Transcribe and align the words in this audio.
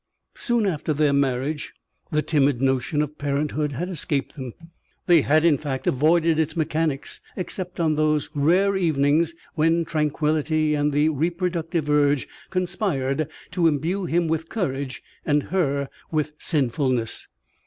Soon 0.33 0.65
after 0.65 0.95
their 0.95 1.13
marriage 1.13 1.73
the 2.09 2.23
timid 2.23 2.59
notion 2.59 3.03
of 3.03 3.19
parenthood 3.19 3.73
had 3.73 3.87
escaped 3.87 4.33
them. 4.35 4.51
They 5.05 5.21
had, 5.21 5.45
in 5.45 5.59
fact, 5.59 5.85
avoided 5.85 6.39
its 6.39 6.57
mechanics 6.57 7.21
except 7.37 7.79
on 7.79 7.93
those 7.97 8.27
rare 8.33 8.75
evenings 8.75 9.35
when 9.53 9.85
tranquillity 9.85 10.73
and 10.73 10.91
the 10.91 11.09
reproductive 11.09 11.87
urge 11.87 12.27
conspired 12.49 13.29
to 13.51 13.67
imbue 13.67 14.05
him 14.05 14.27
with 14.27 14.49
courage 14.49 15.03
and 15.23 15.43
her 15.53 15.87
with 16.09 16.33
sinfulness. 16.39 17.27